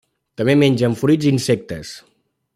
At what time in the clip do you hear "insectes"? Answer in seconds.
1.35-1.93